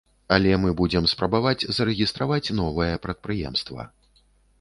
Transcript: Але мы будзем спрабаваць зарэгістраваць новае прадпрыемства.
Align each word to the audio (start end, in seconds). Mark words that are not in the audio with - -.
Але 0.35 0.53
мы 0.61 0.69
будзем 0.79 1.03
спрабаваць 1.11 1.67
зарэгістраваць 1.79 2.53
новае 2.61 2.89
прадпрыемства. 3.05 3.87